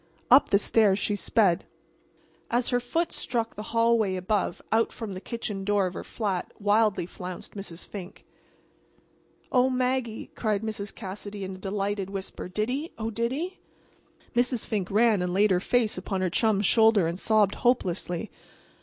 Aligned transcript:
Up 0.31 0.49
the 0.49 0.57
stairs 0.57 0.97
she 0.97 1.15
sped. 1.15 1.63
As 2.49 2.69
her 2.69 2.79
foot 2.79 3.11
struck 3.11 3.53
the 3.53 3.61
hallway 3.69 4.15
above 4.15 4.59
out 4.71 4.91
from 4.91 5.13
the 5.13 5.21
kitchen 5.21 5.63
door 5.63 5.85
of 5.85 5.93
her 5.93 6.03
flat 6.03 6.51
wildly 6.59 7.05
flounced 7.05 7.53
Mrs. 7.55 7.85
Fink. 7.85 8.25
"Oh, 9.51 9.69
Maggie," 9.69 10.31
cried 10.33 10.63
Mrs. 10.63 10.95
Cassidy, 10.95 11.43
in 11.43 11.53
a 11.53 11.59
delighted 11.59 12.09
whisper; 12.09 12.49
"did 12.49 12.69
he? 12.69 12.91
Oh, 12.97 13.11
did 13.11 13.31
he?" 13.31 13.59
Mrs. 14.35 14.65
Fink 14.65 14.89
ran 14.89 15.21
and 15.21 15.35
laid 15.35 15.51
her 15.51 15.59
face 15.59 15.99
upon 15.99 16.21
her 16.21 16.31
chum's 16.31 16.65
shoulder 16.65 17.05
and 17.05 17.19
sobbed 17.19 17.53
hopelessly. 17.61 18.31